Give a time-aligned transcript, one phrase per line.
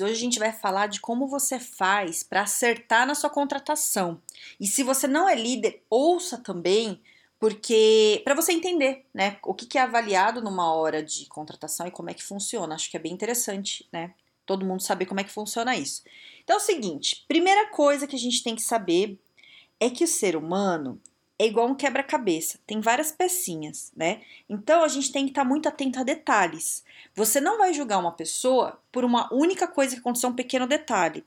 [0.00, 4.20] Hoje a gente vai falar de como você faz para acertar na sua contratação.
[4.58, 7.00] E se você não é líder, ouça também,
[7.38, 11.90] porque para você entender, né, o que, que é avaliado numa hora de contratação e
[11.90, 12.74] como é que funciona.
[12.74, 14.14] Acho que é bem interessante, né?
[14.44, 16.02] Todo mundo saber como é que funciona isso.
[16.42, 19.18] Então é o seguinte, primeira coisa que a gente tem que saber
[19.78, 21.00] é que o ser humano
[21.38, 24.22] é igual um quebra-cabeça, tem várias pecinhas, né?
[24.48, 26.82] Então a gente tem que estar tá muito atento a detalhes.
[27.14, 31.24] Você não vai julgar uma pessoa por uma única coisa que aconteceu, um pequeno detalhe.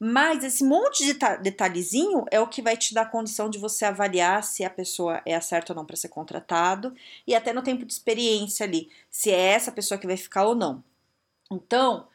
[0.00, 4.44] Mas esse monte de detalhezinho é o que vai te dar condição de você avaliar
[4.44, 6.94] se a pessoa é a certa ou não para ser contratado
[7.26, 10.54] e até no tempo de experiência ali, se é essa pessoa que vai ficar ou
[10.54, 10.84] não.
[11.50, 12.06] Então,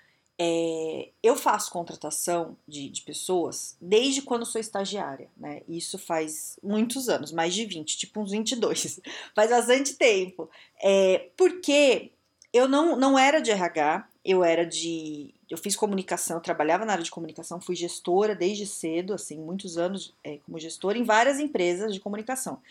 [0.46, 5.62] é, eu faço contratação de, de, pessoas desde quando sou estagiária, né?
[5.70, 9.00] Isso faz muitos anos, mais de 20, tipo uns 22,
[9.34, 10.50] faz bastante tempo.
[10.82, 12.12] É, porque
[12.52, 15.34] eu não, não era de RH, eu era de.
[15.50, 19.78] Eu fiz comunicação, eu trabalhava na área de comunicação, fui gestora desde cedo, assim, muitos
[19.78, 22.62] anos é, como gestora em várias empresas de comunicação.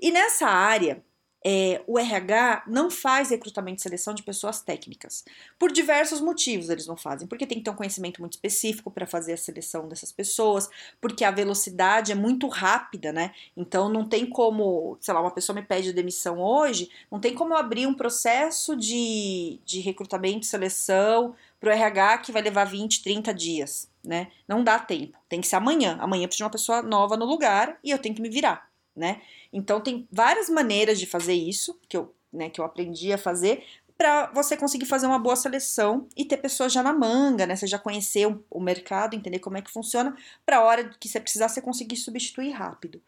[0.00, 1.00] E nessa área,
[1.44, 5.24] é, o RH não faz recrutamento e seleção de pessoas técnicas.
[5.58, 7.26] Por diversos motivos eles não fazem.
[7.26, 10.68] Porque tem que ter um conhecimento muito específico para fazer a seleção dessas pessoas,
[11.00, 13.32] porque a velocidade é muito rápida, né?
[13.56, 17.54] Então não tem como, sei lá, uma pessoa me pede demissão hoje, não tem como
[17.54, 22.64] eu abrir um processo de, de recrutamento e seleção para o RH que vai levar
[22.64, 24.28] 20, 30 dias, né?
[24.46, 25.18] Não dá tempo.
[25.28, 25.98] Tem que ser amanhã.
[26.00, 29.20] Amanhã precisa de uma pessoa nova no lugar e eu tenho que me virar, né?
[29.52, 33.64] Então tem várias maneiras de fazer isso que eu, né, que eu aprendi a fazer
[34.00, 37.54] para você conseguir fazer uma boa seleção e ter pessoas já na manga, né?
[37.54, 40.16] Você já conhecer o, mercado, entender como é que funciona,
[40.46, 43.02] para a hora que você precisar você conseguir substituir rápido.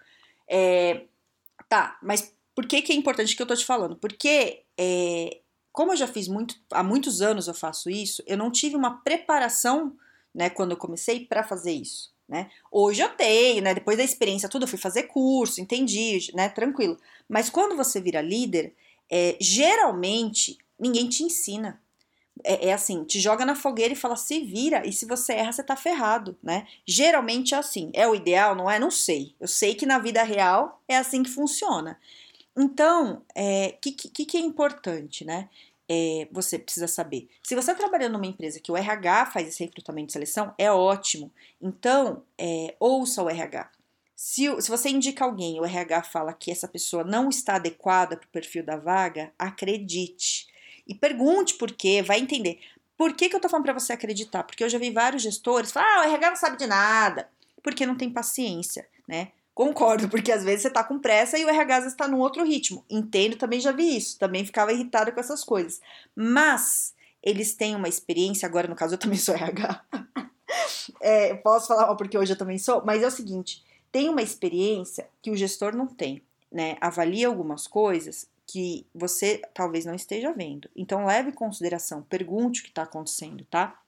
[0.46, 1.04] É,
[1.66, 3.96] tá, mas por que, que é importante que eu tô te falando?
[3.96, 5.40] Porque é,
[5.72, 8.98] como eu já fiz muito, há muitos anos eu faço isso, eu não tive uma
[8.98, 9.96] preparação,
[10.34, 12.50] né, quando eu comecei para fazer isso né?
[12.70, 13.74] Hoje eu tenho, né?
[13.74, 16.48] Depois da experiência tudo, eu fui fazer curso, entendi, né?
[16.48, 16.96] Tranquilo.
[17.28, 18.74] Mas quando você vira líder,
[19.10, 21.78] é, geralmente ninguém te ensina.
[22.42, 25.52] É, é, assim, te joga na fogueira e fala se vira, e se você erra,
[25.52, 26.66] você tá ferrado, né?
[26.86, 27.90] Geralmente é assim.
[27.92, 28.78] É o ideal, não é?
[28.78, 29.34] Não sei.
[29.38, 32.00] Eu sei que na vida real é assim que funciona.
[32.56, 35.50] Então, o é, que, que, que é importante, né?
[35.88, 37.28] É, você precisa saber.
[37.42, 40.70] Se você está trabalhando numa empresa que o RH faz esse recrutamento de seleção, é
[40.70, 41.32] ótimo.
[41.60, 43.70] Então, é, ouça o RH.
[44.14, 48.26] Se, se você indica alguém o RH fala que essa pessoa não está adequada para
[48.26, 50.46] o perfil da vaga, acredite.
[50.86, 52.60] E pergunte por quê, vai entender.
[52.96, 54.44] Por que, que eu estou falando para você acreditar?
[54.44, 57.28] Porque eu já vi vários gestores falar, ah, o RH não sabe de nada.
[57.62, 59.32] Porque não tem paciência, né?
[59.54, 62.20] Concordo, porque às vezes você tá com pressa e o RH às vezes tá num
[62.20, 62.84] outro ritmo.
[62.88, 65.80] Entendo, também já vi isso, também ficava irritada com essas coisas.
[66.16, 69.84] Mas eles têm uma experiência, agora no caso eu também sou RH.
[71.00, 75.06] é, posso falar porque hoje eu também sou, mas é o seguinte: tem uma experiência
[75.20, 76.76] que o gestor não tem, né?
[76.80, 80.68] Avalia algumas coisas que você talvez não esteja vendo.
[80.74, 83.78] Então leve em consideração, pergunte o que está acontecendo, tá?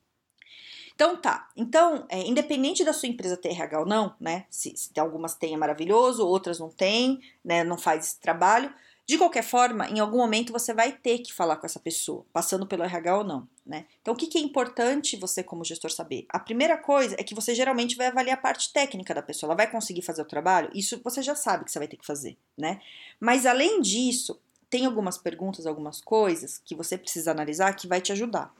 [0.94, 1.48] Então tá.
[1.56, 4.46] Então, é, independente da sua empresa ter RH ou não, né?
[4.48, 7.64] Se, se algumas têm é maravilhoso, outras não têm, né?
[7.64, 8.72] Não faz esse trabalho.
[9.06, 12.66] De qualquer forma, em algum momento você vai ter que falar com essa pessoa, passando
[12.66, 13.84] pelo RH ou não, né?
[14.00, 16.24] Então, o que, que é importante você, como gestor, saber?
[16.30, 19.48] A primeira coisa é que você geralmente vai avaliar a parte técnica da pessoa.
[19.48, 20.70] Ela vai conseguir fazer o trabalho?
[20.72, 22.80] Isso você já sabe que você vai ter que fazer, né?
[23.20, 24.40] Mas além disso,
[24.70, 28.54] tem algumas perguntas, algumas coisas que você precisa analisar que vai te ajudar.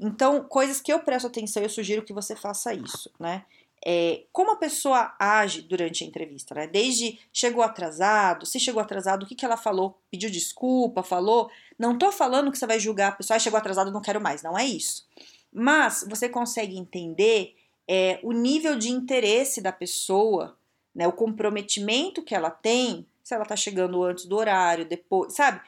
[0.00, 3.44] Então, coisas que eu presto atenção, eu sugiro que você faça isso, né?
[3.84, 6.66] É, como a pessoa age durante a entrevista, né?
[6.66, 9.98] Desde chegou atrasado, se chegou atrasado, o que, que ela falou?
[10.10, 11.50] Pediu desculpa, falou?
[11.78, 14.42] Não tô falando que você vai julgar a pessoa, ah, chegou atrasado, não quero mais,
[14.42, 15.06] não é isso.
[15.52, 17.54] Mas você consegue entender
[17.86, 20.56] é, o nível de interesse da pessoa,
[20.94, 21.06] né?
[21.06, 25.60] O comprometimento que ela tem, se ela tá chegando antes do horário, depois, sabe?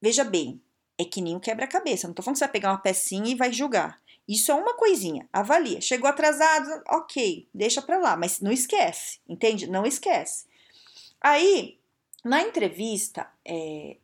[0.00, 0.60] Veja bem,
[0.98, 2.06] é que nem o quebra-cabeça.
[2.06, 4.00] Não tô falando que você vai pegar uma pecinha e vai julgar.
[4.26, 5.28] Isso é uma coisinha.
[5.32, 5.80] Avalia.
[5.80, 9.66] Chegou atrasado, ok, deixa pra lá, mas não esquece, entende?
[9.66, 10.46] Não esquece.
[11.20, 11.78] Aí,
[12.24, 13.96] na entrevista, é,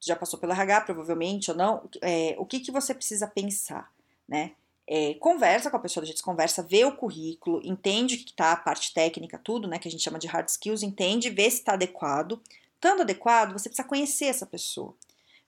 [0.00, 3.92] já passou pela RH, provavelmente ou não, é, o que, que você precisa pensar,
[4.26, 4.52] né?
[4.92, 8.56] é, conversa com a pessoa, a gente conversa, vê o currículo, entende que tá a
[8.56, 11.74] parte técnica, tudo, né, que a gente chama de hard skills, entende, vê se está
[11.74, 12.42] adequado.
[12.74, 14.96] Estando adequado, você precisa conhecer essa pessoa,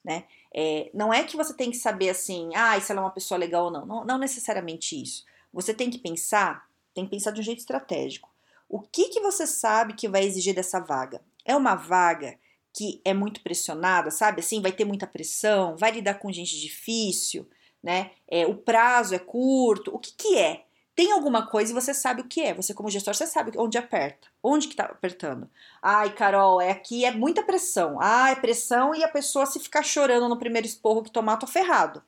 [0.05, 0.25] né?
[0.55, 3.39] É, não é que você tem que saber assim, ah, se ela é uma pessoa
[3.39, 3.87] legal ou não.
[3.87, 4.05] não.
[4.05, 5.25] Não necessariamente isso.
[5.53, 8.31] Você tem que pensar, tem que pensar de um jeito estratégico.
[8.69, 11.21] O que, que você sabe que vai exigir dessa vaga?
[11.45, 12.39] É uma vaga
[12.73, 14.41] que é muito pressionada, sabe?
[14.41, 17.47] Assim, vai ter muita pressão, vai lidar com gente difícil,
[17.83, 18.13] né?
[18.27, 19.95] É, o prazo é curto.
[19.95, 20.65] O que, que é?
[20.95, 22.53] Tem alguma coisa e você sabe o que é.
[22.53, 24.29] Você, como gestor, você sabe onde aperta.
[24.43, 25.49] Onde que tá apertando?
[25.81, 27.99] Ai, Carol, é aqui é muita pressão.
[28.01, 31.47] Ah, é pressão e a pessoa se ficar chorando no primeiro esporro que tomar, tô
[31.47, 32.03] ferrado,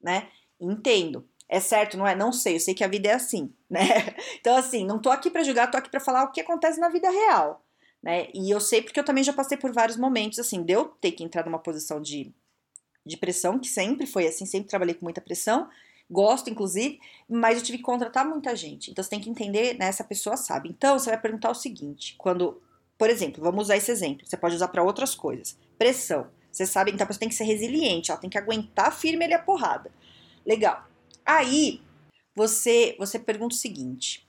[0.00, 0.28] né?
[0.58, 1.28] Entendo.
[1.48, 2.14] É certo, não é?
[2.14, 3.84] Não sei, eu sei que a vida é assim, né?
[4.40, 6.88] Então, assim, não tô aqui para julgar, tô aqui para falar o que acontece na
[6.88, 7.64] vida real,
[8.02, 8.28] né?
[8.32, 11.12] E eu sei porque eu também já passei por vários momentos, assim, de eu ter
[11.12, 12.32] que entrar numa posição de,
[13.04, 15.68] de pressão, que sempre foi assim, sempre trabalhei com muita pressão,
[16.10, 18.90] gosto, inclusive, mas eu tive que contratar muita gente.
[18.90, 19.86] Então você tem que entender, né?
[19.86, 20.68] Essa pessoa sabe.
[20.68, 22.60] Então você vai perguntar o seguinte: quando,
[22.98, 25.56] por exemplo, vamos usar esse exemplo, você pode usar para outras coisas.
[25.78, 26.28] Pressão.
[26.50, 29.34] Você sabe, então a pessoa tem que ser resiliente, ela tem que aguentar firme ali
[29.34, 29.92] a porrada.
[30.44, 30.84] Legal.
[31.24, 31.80] Aí
[32.34, 34.28] você você pergunta o seguinte: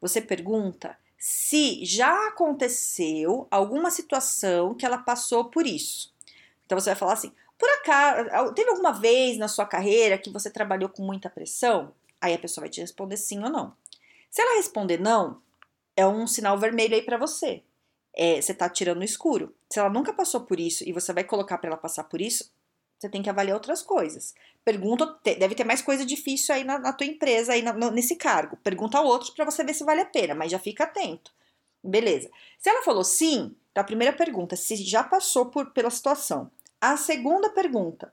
[0.00, 6.12] você pergunta se já aconteceu alguma situação que ela passou por isso.
[6.66, 10.50] Então você vai falar assim: por acaso, teve alguma vez na sua carreira que você
[10.50, 11.92] trabalhou com muita pressão?
[12.20, 13.74] Aí a pessoa vai te responder sim ou não.
[14.30, 15.40] Se ela responder não,
[15.96, 17.62] é um sinal vermelho aí para você.
[18.14, 19.54] É, você tá tirando no escuro.
[19.70, 22.50] Se ela nunca passou por isso e você vai colocar para ela passar por isso,
[22.98, 24.34] você tem que avaliar outras coisas.
[24.64, 28.56] Pergunta, deve ter mais coisa difícil aí na, na tua empresa, aí na, nesse cargo.
[28.58, 31.32] Pergunta a outros para você ver se vale a pena, mas já fica atento.
[31.82, 32.30] Beleza.
[32.58, 36.48] Se ela falou sim, tá a primeira pergunta, se já passou por, pela situação.
[36.82, 38.12] A segunda pergunta: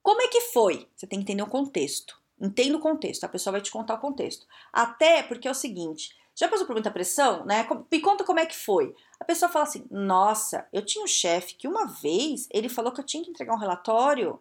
[0.00, 0.88] Como é que foi?
[0.94, 2.16] Você tem que entender o contexto.
[2.40, 4.46] Entenda o contexto, a pessoa vai te contar o contexto.
[4.72, 7.66] Até porque é o seguinte: já passou por muita pressão, né?
[7.90, 8.94] Me conta como é que foi.
[9.18, 13.00] A pessoa fala assim: Nossa, eu tinha um chefe que uma vez ele falou que
[13.00, 14.40] eu tinha que entregar um relatório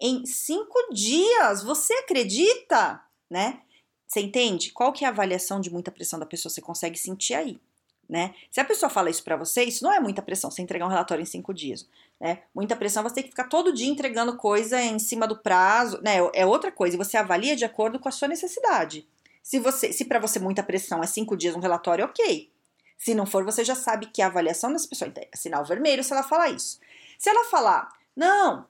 [0.00, 1.62] em cinco dias.
[1.62, 3.04] Você acredita?
[3.28, 3.60] Né?
[4.06, 4.72] Você entende?
[4.72, 6.48] Qual que é a avaliação de muita pressão da pessoa?
[6.48, 7.60] Você consegue sentir aí
[8.08, 8.34] né?
[8.50, 10.90] Se a pessoa fala isso para você, isso não é muita pressão, você entregar um
[10.90, 11.88] relatório em cinco dias,
[12.20, 12.40] né?
[12.54, 16.16] Muita pressão você tem que ficar todo dia entregando coisa em cima do prazo, né?
[16.34, 19.06] É outra coisa, e você avalia de acordo com a sua necessidade.
[19.42, 22.50] Se você, se para você muita pressão é cinco dias um relatório, ok.
[22.98, 26.12] Se não for, você já sabe que a avaliação dessa pessoa é sinal vermelho se
[26.12, 26.80] ela falar isso.
[27.18, 28.66] Se ela falar, não,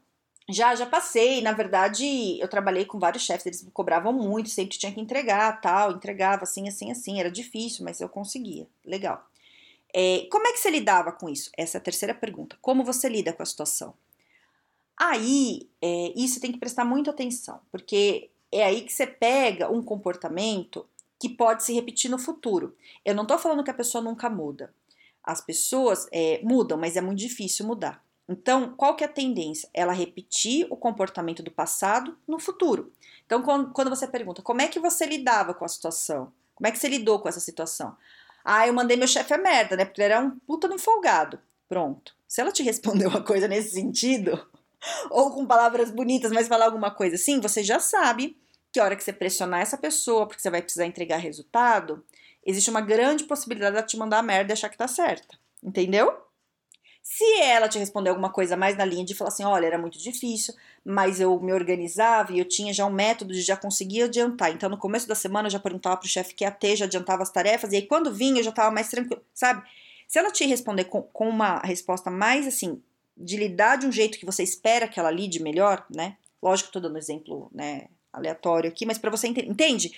[0.49, 1.41] já, já passei.
[1.43, 5.61] Na verdade, eu trabalhei com vários chefes, eles me cobravam muito, sempre tinha que entregar,
[5.61, 7.21] tal, entregava assim, assim, assim.
[7.21, 8.67] Era difícil, mas eu conseguia.
[8.85, 9.25] Legal.
[9.95, 11.51] É, como é que você lidava com isso?
[11.57, 12.57] Essa é a terceira pergunta.
[12.61, 13.95] Como você lida com a situação?
[14.97, 19.83] Aí, é, isso tem que prestar muita atenção, porque é aí que você pega um
[19.83, 20.87] comportamento
[21.19, 22.75] que pode se repetir no futuro.
[23.05, 24.73] Eu não tô falando que a pessoa nunca muda.
[25.23, 28.03] As pessoas é, mudam, mas é muito difícil mudar.
[28.29, 29.69] Então, qual que é a tendência?
[29.73, 32.93] Ela repetir o comportamento do passado no futuro.
[33.25, 33.43] Então,
[33.73, 36.89] quando você pergunta como é que você lidava com a situação, como é que você
[36.89, 37.97] lidou com essa situação?
[38.45, 39.85] Ah, eu mandei meu chefe a merda, né?
[39.85, 41.39] Porque ele era um puta no folgado.
[41.69, 42.15] Pronto.
[42.27, 44.45] Se ela te respondeu uma coisa nesse sentido,
[45.11, 48.37] ou com palavras bonitas, mas falar alguma coisa assim, você já sabe
[48.73, 52.05] que a hora que você pressionar essa pessoa, porque você vai precisar entregar resultado,
[52.45, 55.39] existe uma grande possibilidade de ela te mandar a merda e achar que tá certa.
[55.63, 56.26] Entendeu?
[57.09, 59.97] Se ela te responder alguma coisa mais na linha de falar assim, olha, era muito
[59.97, 60.53] difícil,
[60.85, 64.51] mas eu me organizava e eu tinha já um método de já conseguir adiantar.
[64.51, 67.23] Então, no começo da semana, eu já perguntava pro chefe que ia ter, já adiantava
[67.23, 69.63] as tarefas, e aí quando vinha, eu já tava mais tranquilo, sabe?
[70.09, 72.83] Se ela te responder com, com uma resposta mais, assim,
[73.17, 76.17] de lidar de um jeito que você espera que ela lide melhor, né?
[76.43, 79.93] Lógico, tô dando exemplo, né, aleatório aqui, mas para você entender, entende?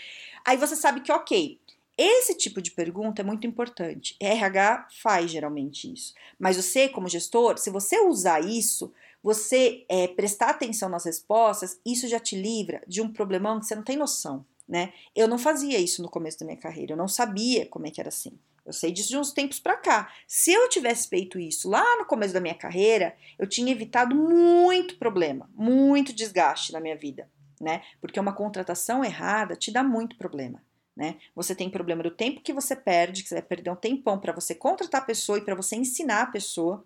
[0.45, 1.59] Aí você sabe que, ok,
[1.99, 4.15] esse tipo de pergunta é muito importante.
[4.21, 6.15] RH faz geralmente isso.
[6.39, 12.07] Mas você, como gestor, se você usar isso, você é, prestar atenção nas respostas, isso
[12.07, 14.93] já te livra de um problemão que você não tem noção, né?
[15.13, 18.01] Eu não fazia isso no começo da minha carreira, eu não sabia como é que
[18.01, 18.39] era assim.
[18.65, 20.13] Eu sei disso de uns tempos para cá.
[20.25, 24.99] Se eu tivesse feito isso lá no começo da minha carreira, eu tinha evitado muito
[24.99, 27.29] problema, muito desgaste na minha vida,
[27.61, 27.83] né?
[28.01, 30.63] Porque uma contratação errada te dá muito problema
[30.99, 31.15] né?
[31.37, 34.33] Você tem problema do tempo que você perde, que você vai perder um tempão para
[34.33, 36.85] você contratar a pessoa e para você ensinar a pessoa.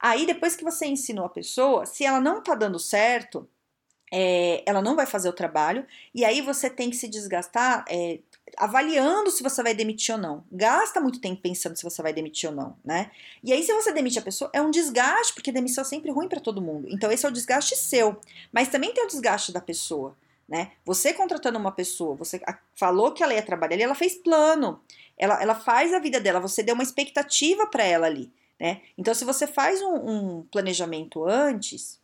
[0.00, 3.48] Aí, depois que você ensinou a pessoa, se ela não tá dando certo,
[4.12, 8.18] é, ela não vai fazer o trabalho, e aí você tem que se desgastar é,
[8.56, 10.44] avaliando se você vai demitir ou não.
[10.50, 13.12] Gasta muito tempo pensando se você vai demitir ou não, né?
[13.44, 16.28] E aí, se você demite a pessoa, é um desgaste, porque demissão é sempre ruim
[16.28, 16.88] para todo mundo.
[16.90, 18.20] Então, esse é o desgaste seu.
[18.52, 20.16] Mas também tem o desgaste da pessoa
[20.48, 20.72] né?
[20.84, 22.40] Você contratando uma pessoa, você
[22.74, 24.80] falou que ela ia trabalhar ali, ela fez plano.
[25.18, 28.82] Ela, ela faz a vida dela, você deu uma expectativa para ela ali, né?
[28.96, 31.98] Então, se você faz um, um, planejamento antes,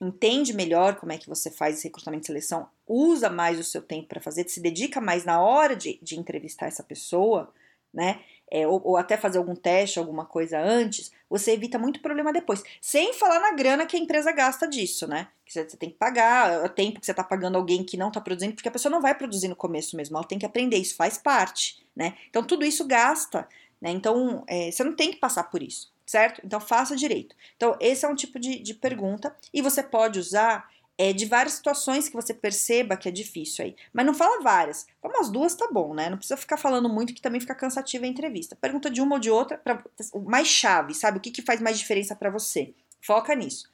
[0.00, 3.82] entende melhor como é que você faz esse recrutamento e seleção, usa mais o seu
[3.82, 7.52] tempo para fazer, se dedica mais na hora de, de entrevistar essa pessoa,
[7.92, 8.20] né?
[8.50, 12.62] É, ou, ou, até fazer algum teste, alguma coisa antes, você evita muito problema depois.
[12.80, 15.28] Sem falar na grana que a empresa gasta disso, né?
[15.44, 18.20] Que você, tem que pagar, o tempo que você está pagando alguém que não está
[18.20, 20.96] produzindo, porque a pessoa não vai produzir no começo mesmo, ela tem que aprender, isso
[20.96, 22.14] faz parte, né?
[22.28, 23.48] Então tudo isso gasta,
[23.80, 23.90] né?
[23.90, 26.40] Então é, você não tem que passar por isso, certo?
[26.44, 27.36] Então faça direito.
[27.56, 30.68] Então esse é um tipo de, de pergunta e você pode usar
[31.00, 33.76] é, de várias situações que você perceba que é difícil aí.
[33.90, 34.86] Mas não fala várias.
[35.00, 36.10] Fala umas duas, tá bom, né?
[36.10, 38.54] Não precisa ficar falando muito que também fica cansativa a entrevista.
[38.54, 39.82] Pergunta de uma ou de outra, pra,
[40.26, 41.16] mais chave, sabe?
[41.16, 42.74] O que, que faz mais diferença para você?
[43.00, 43.70] Foca nisso.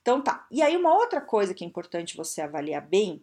[0.00, 0.46] Então tá.
[0.50, 3.22] E aí, uma outra coisa que é importante você avaliar bem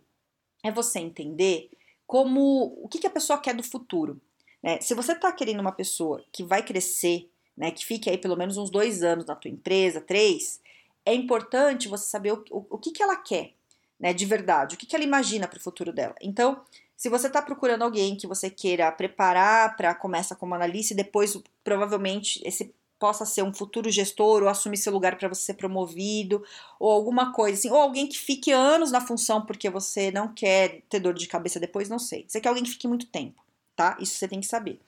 [0.64, 1.72] é você entender
[2.06, 4.22] como o que, que a pessoa quer do futuro.
[4.62, 4.80] Né?
[4.82, 7.72] Se você tá querendo uma pessoa que vai crescer, né?
[7.72, 10.62] Que fique aí pelo menos uns dois anos na tua empresa, três,
[11.08, 13.54] é importante você saber o, o, o que, que ela quer,
[13.98, 16.14] né, de verdade, o que, que ela imagina para o futuro dela.
[16.22, 16.62] Então,
[16.98, 21.40] se você está procurando alguém que você queira preparar para começar como analista e depois
[21.64, 26.44] provavelmente esse possa ser um futuro gestor ou assumir seu lugar para você ser promovido
[26.80, 30.82] ou alguma coisa assim, ou alguém que fique anos na função porque você não quer
[30.90, 32.26] ter dor de cabeça depois, não sei.
[32.28, 33.42] Você quer alguém que fique muito tempo,
[33.76, 33.96] tá?
[34.02, 34.80] Isso você tem que saber.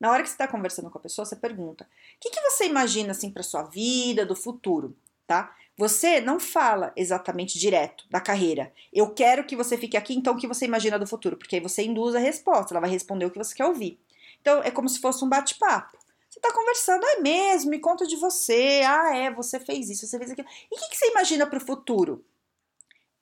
[0.00, 1.86] Na hora que você está conversando com a pessoa, você pergunta: o
[2.18, 4.96] que, que você imagina assim para sua vida, do futuro?
[5.26, 5.54] Tá?
[5.76, 8.72] Você não fala exatamente direto da carreira.
[8.92, 11.36] Eu quero que você fique aqui, então o que você imagina do futuro?
[11.36, 13.98] Porque aí você induz a resposta, ela vai responder o que você quer ouvir.
[14.40, 15.98] Então é como se fosse um bate-papo.
[16.28, 18.82] Você tá conversando, é mesmo, me conta de você.
[18.86, 20.48] Ah, é, você fez isso, você fez aquilo.
[20.70, 22.24] E o que, que você imagina para o futuro?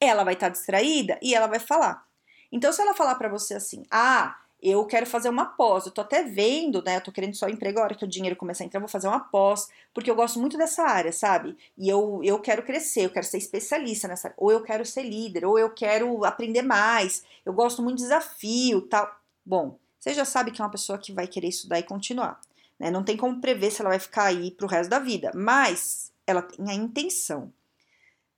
[0.01, 2.07] Ela vai estar tá distraída e ela vai falar.
[2.53, 5.87] Então, se ela falar para você assim, ah, eu quero fazer uma pós.
[5.87, 6.97] Eu tô até vendo, né?
[6.97, 8.89] Eu tô querendo só emprego a hora que o dinheiro começar a entrar, eu vou
[8.89, 11.57] fazer uma pós, porque eu gosto muito dessa área, sabe?
[11.77, 15.03] E eu, eu quero crescer, eu quero ser especialista nessa área, ou eu quero ser
[15.03, 19.15] líder, ou eu quero aprender mais, eu gosto muito de desafio tal.
[19.45, 22.41] Bom, você já sabe que é uma pessoa que vai querer estudar e continuar.
[22.79, 22.91] Né?
[22.91, 26.43] Não tem como prever se ela vai ficar aí pro resto da vida, mas ela
[26.43, 27.53] tem a intenção.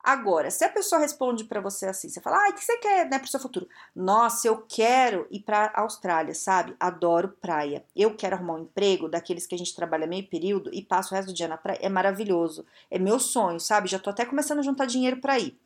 [0.03, 3.09] Agora, se a pessoa responde para você assim, você fala, ah, o que você quer,
[3.09, 3.69] né, pro seu futuro?
[3.95, 6.75] Nossa, eu quero ir pra Austrália, sabe?
[6.81, 7.85] Adoro praia.
[7.95, 11.17] Eu quero arrumar um emprego daqueles que a gente trabalha meio período e passa o
[11.17, 11.79] resto do dia na praia.
[11.81, 12.67] É maravilhoso.
[12.91, 13.89] É meu sonho, sabe?
[13.89, 15.57] Já tô até começando a juntar dinheiro para ir.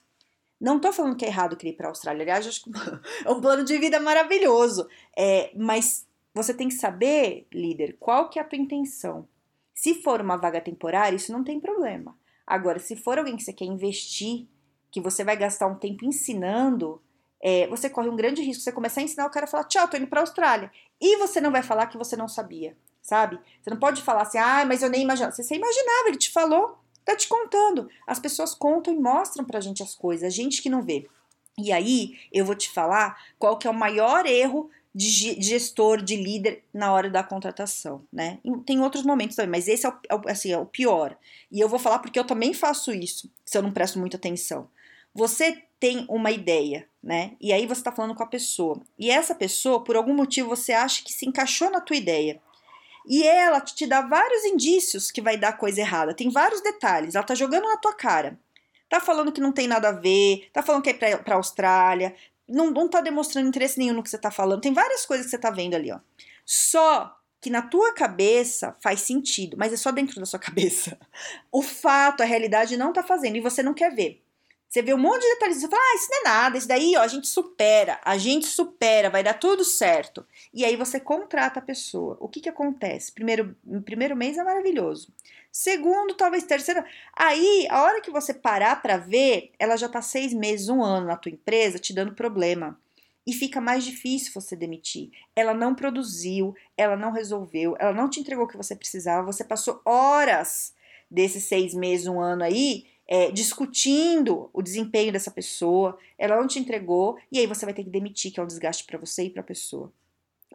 [0.60, 2.22] Não tô falando que é errado querer ir pra Austrália.
[2.22, 2.70] Aliás, acho que
[3.24, 4.86] é um plano de vida maravilhoso.
[5.16, 9.26] É, mas você tem que saber, líder, qual que é a tua intenção.
[9.74, 12.14] Se for uma vaga temporária, isso não tem problema.
[12.46, 14.46] Agora, se for alguém que você quer investir,
[14.90, 17.02] que você vai gastar um tempo ensinando,
[17.40, 18.62] é, você corre um grande risco.
[18.62, 20.70] Você começar a ensinar o cara a falar, tchau, tô indo pra Austrália.
[21.00, 23.38] E você não vai falar que você não sabia, sabe?
[23.60, 25.32] Você não pode falar assim, ah, mas eu nem imaginava.
[25.32, 27.88] Você, você imaginava, ele te falou, tá te contando.
[28.06, 31.08] As pessoas contam e mostram pra gente as coisas, a gente que não vê.
[31.58, 36.16] E aí, eu vou te falar qual que é o maior erro de gestor, de
[36.16, 38.38] líder na hora da contratação, né?
[38.64, 39.92] Tem outros momentos também, mas esse é o,
[40.26, 41.14] é assim, é o pior.
[41.52, 44.70] E eu vou falar porque eu também faço isso, se eu não presto muita atenção.
[45.14, 47.32] Você tem uma ideia, né?
[47.38, 48.80] E aí você está falando com a pessoa.
[48.98, 52.40] E essa pessoa, por algum motivo, você acha que se encaixou na tua ideia.
[53.06, 56.14] E ela te dá vários indícios que vai dar coisa errada.
[56.14, 57.14] Tem vários detalhes.
[57.14, 58.38] Ela tá jogando na tua cara.
[58.88, 62.14] Tá falando que não tem nada a ver, tá falando que é pra, pra Austrália,
[62.48, 64.60] não, não tá demonstrando interesse nenhum no que você tá falando.
[64.60, 65.98] Tem várias coisas que você tá vendo ali, ó.
[66.44, 70.98] Só que na tua cabeça faz sentido, mas é só dentro da sua cabeça.
[71.50, 74.22] O fato, a realidade não tá fazendo e você não quer ver.
[74.68, 76.96] Você vê um monte de detalhes, você fala, ah, isso não é nada, isso daí,
[76.96, 80.26] ó, a gente supera, a gente supera, vai dar tudo certo.
[80.52, 82.16] E aí você contrata a pessoa.
[82.20, 83.12] O que que acontece?
[83.12, 85.12] Primeiro, primeiro mês é maravilhoso.
[85.58, 86.84] Segundo, talvez terceiro.
[87.14, 91.06] Aí, a hora que você parar para ver, ela já tá seis meses, um ano
[91.06, 92.78] na tua empresa, te dando problema.
[93.26, 95.10] E fica mais difícil você demitir.
[95.34, 99.32] Ela não produziu, ela não resolveu, ela não te entregou o que você precisava.
[99.32, 100.74] Você passou horas
[101.10, 105.98] desses seis meses, um ano aí, é, discutindo o desempenho dessa pessoa.
[106.18, 108.84] Ela não te entregou e aí você vai ter que demitir, que é um desgaste
[108.84, 109.90] para você e para a pessoa.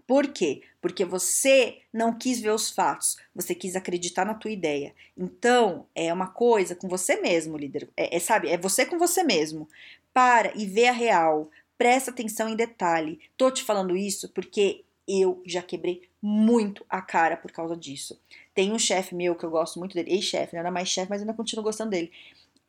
[0.08, 0.62] Por quê?
[0.82, 4.94] Porque você não quis ver os fatos, você quis acreditar na tua ideia.
[5.18, 7.90] Então, é uma coisa com você mesmo, líder.
[7.96, 9.68] É, é sabe, é você com você mesmo.
[10.14, 11.50] Para e vê a real.
[11.78, 13.20] Presta atenção em detalhe.
[13.38, 18.20] Tô te falando isso porque eu já quebrei muito a cara por causa disso.
[18.54, 21.22] Tem um chefe meu que eu gosto muito dele, ex-chefe, não era mais chefe, mas
[21.22, 22.12] ainda continuo gostando dele.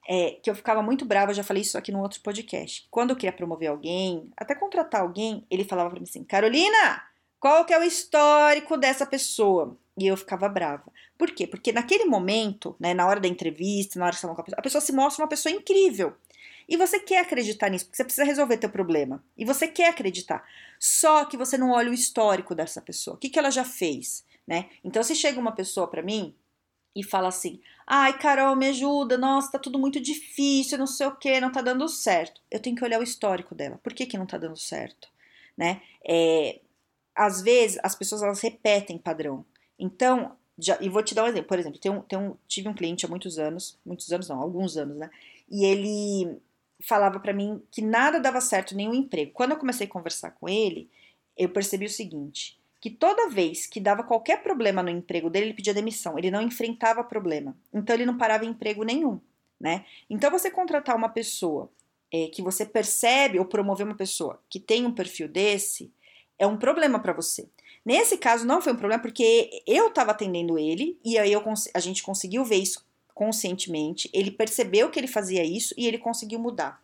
[0.09, 2.87] é, que eu ficava muito brava, eu já falei isso aqui no outro podcast.
[2.91, 7.03] Quando eu queria promover alguém, até contratar alguém, ele falava para mim assim: Carolina,
[7.43, 9.77] qual que é o histórico dessa pessoa?
[9.99, 10.85] E eu ficava brava.
[11.19, 11.45] Por quê?
[11.45, 14.59] Porque naquele momento, né, na hora da entrevista, na hora que você com a pessoa,
[14.61, 16.15] a pessoa se mostra uma pessoa incrível.
[16.69, 19.25] E você quer acreditar nisso, porque você precisa resolver teu problema.
[19.37, 20.49] E você quer acreditar.
[20.79, 23.17] Só que você não olha o histórico dessa pessoa.
[23.17, 24.71] O que, que ela já fez, né?
[24.85, 26.37] Então, se chega uma pessoa para mim
[26.95, 31.17] e fala assim: Ai, Carol, me ajuda, nossa, tá tudo muito difícil, não sei o
[31.17, 32.41] que, não tá dando certo.
[32.49, 33.81] Eu tenho que olhar o histórico dela.
[33.83, 35.09] Por que, que não tá dando certo?
[35.59, 35.83] Né?
[36.07, 36.61] É,
[37.15, 39.45] às vezes as pessoas elas repetem padrão.
[39.79, 41.49] Então, já, e vou te dar um exemplo.
[41.49, 44.41] Por exemplo, tem um, tem um, tive um cliente há muitos anos, muitos anos não,
[44.41, 45.11] alguns anos, né?
[45.51, 46.41] E ele
[46.87, 49.33] falava para mim que nada dava certo, nenhum emprego.
[49.33, 50.91] Quando eu comecei a conversar com ele,
[51.37, 55.55] eu percebi o seguinte: que toda vez que dava qualquer problema no emprego dele, ele
[55.55, 57.57] pedia demissão, ele não enfrentava problema.
[57.73, 59.21] Então ele não parava em emprego nenhum,
[59.61, 59.85] né?
[60.11, 61.71] Então você contratar uma pessoa
[62.13, 65.93] é, que você percebe ou promover uma pessoa que tem um perfil desse
[66.39, 67.49] é um problema para você.
[67.85, 71.43] Nesse caso não foi um problema porque eu estava atendendo ele e aí eu,
[71.75, 72.85] a gente conseguiu ver isso
[73.15, 76.81] conscientemente, ele percebeu que ele fazia isso e ele conseguiu mudar.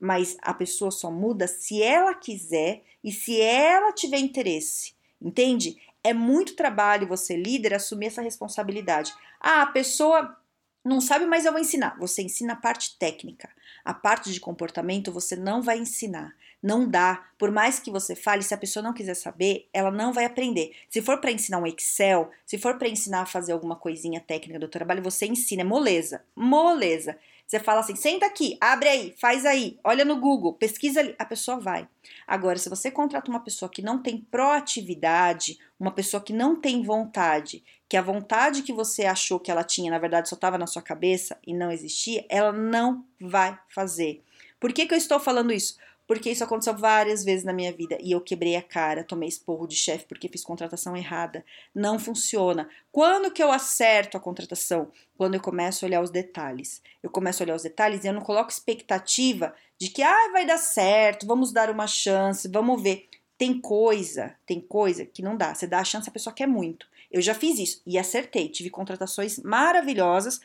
[0.00, 4.94] Mas a pessoa só muda se ela quiser e se ela tiver interesse.
[5.20, 5.76] Entende?
[6.02, 9.12] É muito trabalho você, líder, assumir essa responsabilidade.
[9.40, 10.36] Ah, a pessoa
[10.84, 11.96] não sabe, mas eu vou ensinar.
[11.98, 13.50] Você ensina a parte técnica.
[13.84, 16.34] A parte de comportamento você não vai ensinar.
[16.62, 17.24] Não dá.
[17.38, 20.72] Por mais que você fale, se a pessoa não quiser saber, ela não vai aprender.
[20.88, 24.58] Se for para ensinar um Excel, se for para ensinar a fazer alguma coisinha técnica
[24.58, 25.62] do trabalho, você ensina.
[25.62, 26.24] É moleza.
[26.34, 27.16] Moleza.
[27.48, 31.14] Você fala assim: senta aqui, abre aí, faz aí, olha no Google, pesquisa ali.
[31.18, 31.88] A pessoa vai.
[32.26, 36.82] Agora, se você contrata uma pessoa que não tem proatividade, uma pessoa que não tem
[36.82, 40.66] vontade, que a vontade que você achou que ela tinha, na verdade, só estava na
[40.66, 44.22] sua cabeça e não existia, ela não vai fazer.
[44.60, 45.78] Por que, que eu estou falando isso?
[46.08, 49.66] Porque isso aconteceu várias vezes na minha vida e eu quebrei a cara, tomei esporro
[49.66, 51.44] de chefe porque fiz contratação errada.
[51.74, 52.66] Não funciona.
[52.90, 54.90] Quando que eu acerto a contratação?
[55.18, 56.80] Quando eu começo a olhar os detalhes.
[57.02, 60.46] Eu começo a olhar os detalhes e eu não coloco expectativa de que ah, vai
[60.46, 63.06] dar certo, vamos dar uma chance, vamos ver.
[63.36, 65.54] Tem coisa, tem coisa que não dá.
[65.54, 66.86] Você dá a chance, a pessoa quer muito.
[67.12, 68.48] Eu já fiz isso e acertei.
[68.48, 70.40] Tive contratações maravilhosas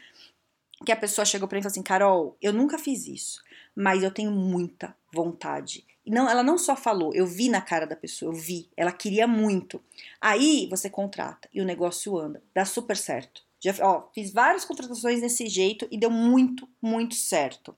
[0.86, 3.41] que a pessoa chegou para mim e falou assim: Carol, eu nunca fiz isso
[3.76, 5.86] mas eu tenho muita vontade.
[6.06, 8.92] E não, ela não só falou, eu vi na cara da pessoa, eu vi, ela
[8.92, 9.82] queria muito.
[10.20, 13.42] Aí você contrata e o negócio anda, dá super certo.
[13.60, 17.74] Já, ó, fiz várias contratações desse jeito e deu muito, muito certo.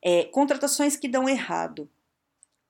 [0.00, 1.90] É, contratações que dão errado.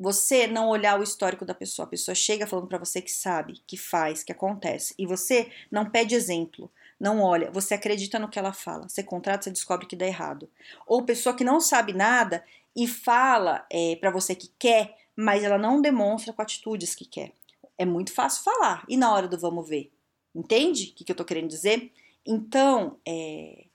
[0.01, 3.61] Você não olhar o histórico da pessoa, a pessoa chega falando para você que sabe,
[3.67, 8.39] que faz, que acontece, e você não pede exemplo não olha, você acredita no que
[8.39, 10.51] ela fala, você contrata, você descobre que dá errado.
[10.87, 15.59] Ou pessoa que não sabe nada e fala é, para você que quer, mas ela
[15.59, 17.33] não demonstra com atitudes que quer.
[17.77, 19.93] É muito fácil falar, e na hora do vamos ver?
[20.35, 21.93] Entende o que, que eu tô querendo dizer?
[22.27, 23.67] Então, é,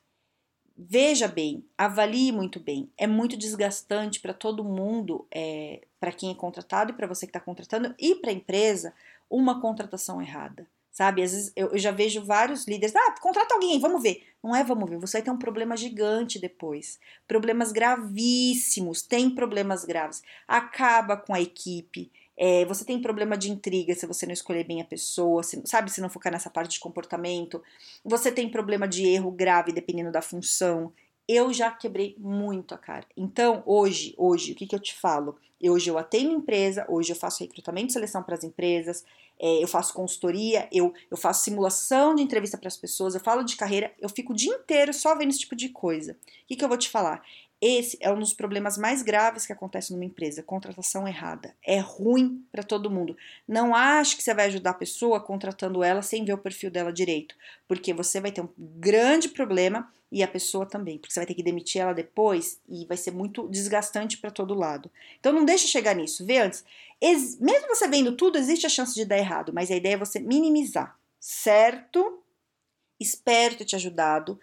[0.77, 2.91] veja bem, avalie muito bem.
[2.97, 7.29] É muito desgastante para todo mundo, é, para quem é contratado e para você que
[7.29, 8.93] está contratando, e para a empresa,
[9.29, 11.23] uma contratação errada sabe?
[11.23, 14.23] Às vezes eu, eu, já vejo vários líderes, ah, contrata alguém, vamos ver.
[14.43, 16.99] Não é vamos ver, você vai ter um problema gigante depois.
[17.27, 20.21] Problemas gravíssimos, tem problemas graves.
[20.47, 22.11] Acaba com a equipe.
[22.37, 25.91] É, você tem problema de intriga se você não escolher bem a pessoa, se, sabe?
[25.91, 27.61] Se não focar nessa parte de comportamento.
[28.03, 30.93] Você tem problema de erro grave dependendo da função.
[31.27, 33.05] Eu já quebrei muito a cara.
[33.15, 35.37] Então, hoje, hoje, o que, que eu te falo?
[35.63, 39.05] Hoje eu atendo empresa, hoje eu faço recrutamento e seleção para as empresas,
[39.39, 43.43] é, eu faço consultoria, eu, eu faço simulação de entrevista para as pessoas, eu falo
[43.43, 46.13] de carreira, eu fico o dia inteiro só vendo esse tipo de coisa.
[46.13, 46.15] O
[46.47, 47.23] que, que eu vou te falar?
[47.65, 51.55] Esse é um dos problemas mais graves que acontece numa empresa, contratação errada.
[51.65, 53.15] É ruim para todo mundo.
[53.47, 56.91] Não ache que você vai ajudar a pessoa contratando ela sem ver o perfil dela
[56.91, 61.25] direito, porque você vai ter um grande problema e a pessoa também, porque você vai
[61.25, 64.91] ter que demitir ela depois e vai ser muito desgastante para todo lado.
[65.19, 66.63] Então não deixe chegar nisso, vê antes.
[67.01, 69.97] Ex mesmo você vendo tudo, existe a chance de dar errado, mas a ideia é
[69.97, 72.21] você minimizar, certo?
[72.99, 74.39] Espero ter te ajudado.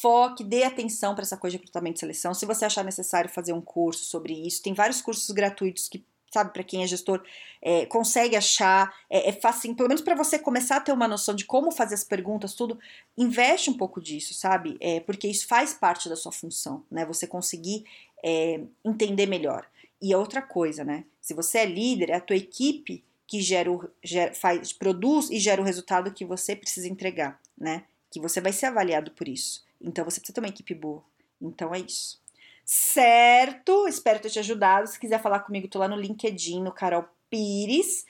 [0.00, 2.34] Foque, dê atenção para essa coisa de recrutamento e seleção.
[2.34, 6.52] Se você achar necessário fazer um curso sobre isso, tem vários cursos gratuitos que sabe,
[6.52, 7.22] para quem é gestor,
[7.60, 11.34] é, consegue achar, é, é fácil, pelo menos para você começar a ter uma noção
[11.34, 12.78] de como fazer as perguntas, tudo,
[13.16, 14.76] investe um pouco disso, sabe?
[14.80, 17.04] É, porque isso faz parte da sua função, né?
[17.04, 17.84] Você conseguir
[18.24, 19.66] é, entender melhor.
[20.00, 21.04] E outra coisa, né?
[21.20, 25.38] Se você é líder, é a tua equipe que gera, o, gera faz, produz e
[25.38, 27.84] gera o resultado que você precisa entregar, né?
[28.10, 29.64] Que você vai ser avaliado por isso.
[29.80, 31.02] Então você precisa ter uma equipe boa.
[31.40, 32.21] Então é isso.
[32.64, 33.86] Certo?
[33.88, 34.86] Espero ter te ajudado.
[34.86, 38.04] Se quiser falar comigo, tô lá no LinkedIn, no Carol Pires.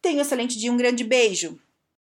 [0.00, 1.58] Tenha um excelente dia, um grande beijo.